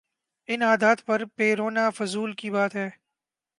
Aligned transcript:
ان 0.49 0.61
عادات 0.61 0.99
پہ 1.35 1.53
رونا 1.55 1.85
فضول 1.89 2.33
کی 2.33 2.49
بات 2.49 2.75
ہے۔ 2.75 2.89